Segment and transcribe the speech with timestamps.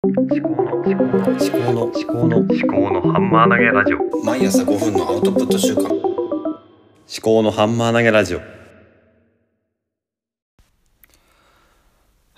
[0.00, 5.92] 思考の思考の思考の思考の思考のハンマー投げラジオ毎朝5分のアウトプット週間思
[7.20, 8.44] 考のハンマー投げラジオは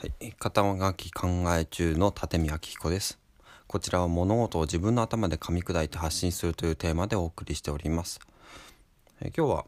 [0.07, 3.19] い、肩書き考え中の立見明彦です。
[3.67, 8.21] こちらは物事を自分の頭で噛み砕いて発信するというテーマでお送りしております。
[9.21, 9.65] え今日は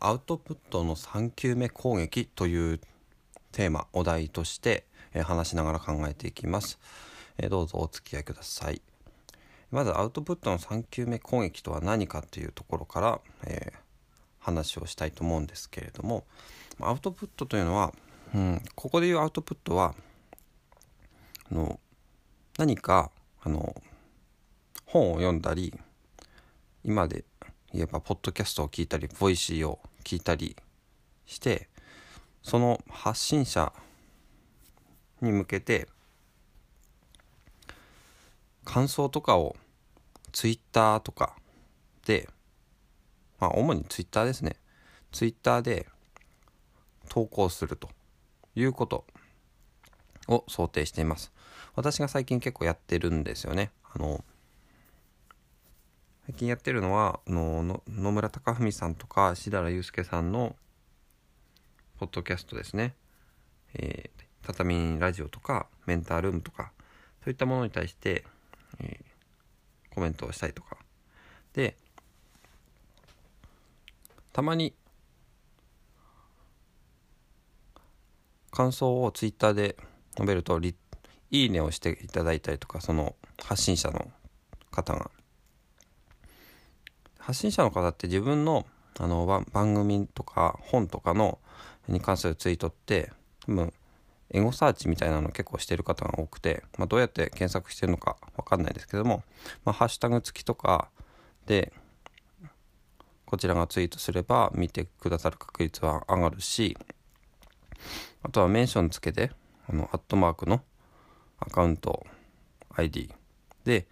[0.00, 2.80] アウトプットの3球目攻撃という
[3.52, 6.78] テーマ、お題としてえ話しながら考えていきます。
[7.38, 8.82] えどうぞお付き合いください。
[9.70, 13.86] まずアウトプットの3球目攻撃とは何かというところから、えー
[14.46, 16.24] 話をしたいと思うんですけれども
[16.80, 17.92] アウトプットというのは、
[18.32, 19.94] うん、ここでいうアウトプットは
[21.50, 21.80] あの
[22.56, 23.10] 何か
[23.42, 23.74] あの
[24.84, 25.74] 本を読んだり
[26.84, 27.24] 今で
[27.72, 30.56] 言えばポッドキャストを聞いたりボイシーを聞いたり
[31.26, 31.68] して
[32.42, 33.72] その発信者
[35.20, 35.88] に向けて
[38.66, 39.56] 感想とかを
[40.32, 41.36] ツイッターとか
[42.04, 42.28] で
[43.40, 44.56] まあ主にツイッターですね。
[45.12, 45.86] ツイッターで
[47.08, 47.88] 投稿すると
[48.54, 49.06] いうこと
[50.28, 51.32] を想定しています。
[51.74, 53.70] 私が最近結構やってるんですよね。
[53.94, 54.22] あの
[56.26, 60.56] 最近やってるのはあの野村貴文さんとか志良祐介さんの
[61.98, 62.94] ポッドキャストですね、
[63.74, 66.72] えー、畳ラジオとかメンタールームとか
[67.24, 68.24] そういったものに対して、
[68.80, 69.06] えー
[69.96, 70.76] コメントをしたりとか。
[71.54, 71.74] で
[74.34, 74.74] たまに
[78.50, 79.76] 感想をツイッターで
[80.16, 80.74] 述べるとい
[81.30, 84.10] いねをしていただいたりとかその発信者の
[84.70, 85.10] 方が。
[87.18, 88.66] 発信者の方って自分の
[88.98, 91.38] あの番組とか本とかの
[91.88, 93.12] に関するツイートって
[93.46, 93.72] 多分
[94.30, 99.22] エゴサーチみたいなの結構してる方が多くて、まあ、どうやって検索してるのかわかんないですけども、
[99.64, 100.88] まあ、ハッシュタグ付きとか
[101.46, 101.72] で
[103.24, 106.76] こちらがツイートすれば見てくださる確率は上がるし
[108.22, 109.30] あとはメンションつけて
[109.68, 110.62] あのアットマークの
[111.38, 112.06] アカウント
[112.74, 113.12] ID
[113.64, 113.86] で、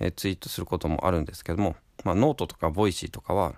[0.00, 3.54] えツイートすることもあるんですけども、まあ、ノートとかボイシーとかは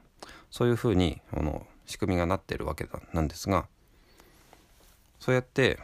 [0.51, 3.67] そういうふうにあの仕組みがなってるわけなんですが
[5.19, 5.79] そうやって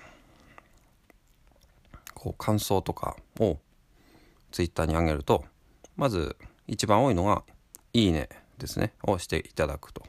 [2.18, 3.58] こう感想とかを
[4.50, 5.44] ツイッターに上げると
[5.96, 6.36] まず
[6.66, 7.44] 一番多いのが
[7.92, 10.02] 「いいね」ですねをしていただくと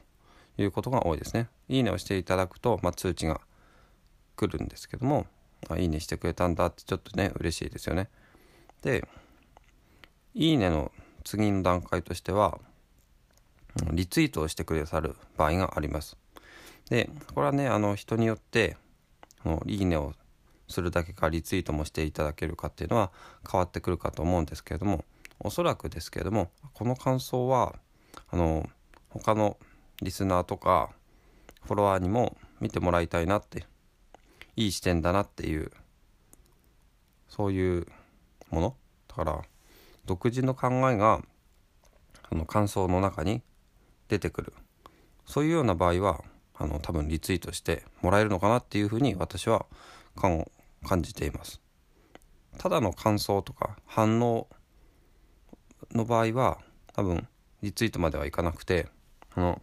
[0.58, 1.48] いうことが多いですね。
[1.68, 3.40] いいねをしていただくと、まあ、通知が
[4.36, 5.26] 来るんですけども
[5.68, 8.08] あいいねしてくれたんだってちょっとね嬉しいですよね。
[8.82, 9.06] で
[10.34, 10.90] いいねの
[11.24, 12.58] 次の段階としては
[13.92, 16.16] リツイートをしてくださる場合があります。
[16.88, 18.76] でこれはねあの人によって
[19.66, 20.14] いいねを
[20.70, 23.10] するだけかリツイートもしていただけるかっていうのは
[23.50, 25.04] 変わってくるかと思うんですけれども
[25.38, 27.76] おそらくですけれどもこの感想は
[28.30, 28.68] あの
[29.08, 29.56] 他の
[30.02, 30.90] リスナーとか
[31.64, 33.66] フォロワーにも見てもらいたいなって
[34.56, 35.70] いい視点だなっていう
[37.28, 37.86] そういう
[38.50, 38.76] もの。
[39.08, 39.42] だから
[40.04, 41.22] 独自の考えが
[42.30, 43.42] あの感想の中に
[44.08, 44.52] 出てくる。
[45.26, 49.66] そういうような場合はあの多分リツイートしてもらえるのかなっていうふうに私は
[50.16, 50.50] 感
[50.86, 51.60] 感じています。
[52.58, 54.48] ただの感想とか反応
[55.92, 56.58] の場合は
[56.94, 57.26] 多分
[57.62, 58.88] リツイートまではいかなくて
[59.34, 59.62] あの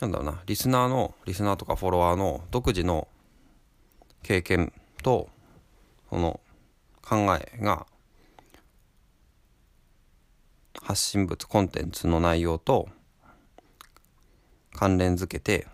[0.00, 3.08] なんだろうなリスナーのリスナーとかフォロワーの独自の
[4.22, 5.28] 経験と
[6.10, 6.40] その
[7.02, 7.86] 考えが
[10.82, 12.88] 発信物コンテンツの内容と
[14.74, 15.66] 関連づけて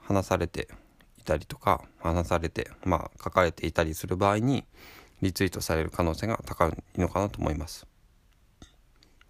[0.00, 0.68] 話されて
[1.22, 4.64] いたりとか話されてまあ書かれていたりする場合に
[5.22, 7.86] リツイートされる可能性が高いのかなと思います。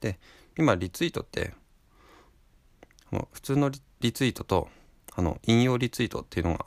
[0.01, 0.19] で
[0.59, 1.53] 今リツイートって
[3.33, 4.69] 普通のリリツイートと
[5.15, 6.65] あの引用リツイートっていうのが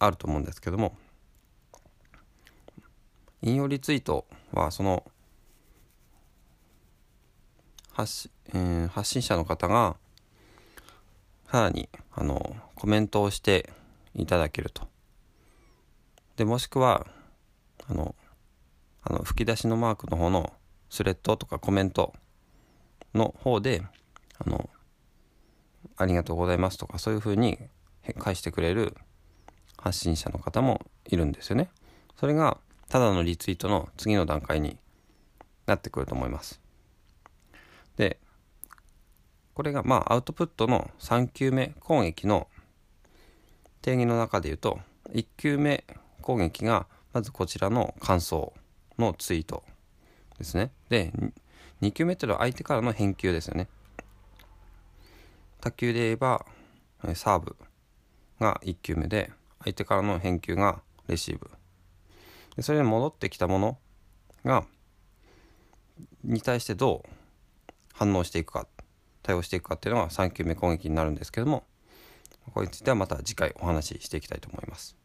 [0.00, 0.96] あると思うんですけども
[3.42, 5.04] 引用リツイートはその
[7.92, 9.96] 発し、えー発信者の方が
[11.50, 13.72] さらにあのコメントをして
[14.14, 14.88] いただけると。
[16.36, 17.06] でもしくは
[17.88, 18.14] あの
[19.02, 20.52] あの吹き出しのマークの方の
[20.88, 22.14] スレッドとかコメント
[23.14, 23.82] の方で
[24.38, 24.68] あの
[25.96, 27.58] ありがとうございますとかそういうふうに
[28.18, 28.96] 返してくれる
[29.76, 31.70] 発信者の方もいるんですよね。
[32.16, 32.58] それが
[32.88, 34.78] ただのリツイートの次の段階に
[35.66, 36.60] なってくると思います。
[37.96, 38.18] で
[39.54, 42.48] これがまあアウトプットの3球目攻撃の
[43.84, 44.80] 定義の中で言うと
[45.12, 45.84] 1球目
[46.22, 48.54] 攻撃がまずこちらの感想
[48.98, 49.62] のツイート
[50.38, 50.70] ですね。
[50.88, 51.12] で
[51.82, 53.68] 2球目っていうのは相手からの返球ですよね。
[55.60, 56.46] 卓球で言えば
[57.14, 57.56] サーブ
[58.40, 59.30] が1球目で
[59.62, 61.50] 相手からの返球がレシーブ。
[62.56, 63.76] でそれに戻ってきたもの
[64.46, 64.64] が
[66.22, 67.10] に対してどう
[67.92, 68.66] 反応していくか
[69.22, 71.64] 対応していくかっていうのが3球目攻撃になるんですけども
[72.52, 74.96] これについてはまた次回お話ししていきたいと思います。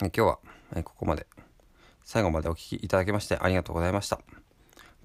[0.00, 0.38] 今日は
[0.84, 1.26] ここまで。
[2.04, 4.20] 最後までお聴きいただきましてありがとうございました。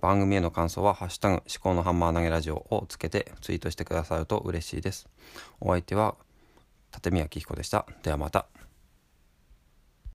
[0.01, 5.07] 番組への感想は「ハッシュタグ思考のハンマー投げラジオ」をつけてツイートしてくださると嬉しいです。
[5.59, 6.15] お相手は
[6.93, 7.85] 立宮紀彦でした。
[8.03, 8.47] ではまた。